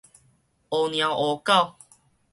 [0.71, 1.75] 烏貓烏狗